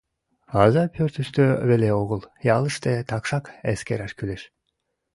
[0.61, 2.21] Аза пӧртыштӧ веле огыл,
[2.55, 4.41] ялыште такшат эскераш кӱлеш.